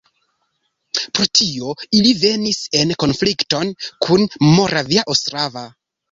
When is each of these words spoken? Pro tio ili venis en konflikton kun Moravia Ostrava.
Pro 1.17 1.25
tio 1.39 1.73
ili 1.99 2.13
venis 2.23 2.61
en 2.79 2.93
konflikton 3.03 3.69
kun 4.07 4.25
Moravia 4.47 5.05
Ostrava. 5.15 5.65